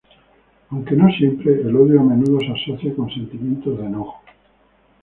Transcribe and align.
Aunque 0.71 0.95
no 0.95 1.11
siempre, 1.11 1.53
el 1.61 1.75
odio 1.75 1.99
a 2.01 2.03
menudo 2.03 2.39
se 2.39 2.47
asocia 2.51 2.91
con 2.95 3.07
sentimientos 3.13 3.77
de 3.77 3.85
enojo. 3.85 4.19